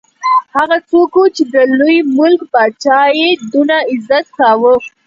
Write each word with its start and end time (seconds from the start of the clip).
هغه 0.55 0.77
څوک 0.89 1.11
وو 1.17 1.25
چې 1.35 1.43
د 1.53 1.55
لوی 1.77 1.97
ملک 2.17 2.41
پاچا 2.53 2.99
یې 3.19 3.29
دونه 3.51 3.75
عزت 3.91 4.25
کاوه. 4.37 4.73